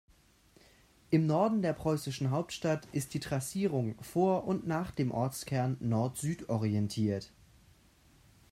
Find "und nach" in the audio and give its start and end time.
4.47-4.89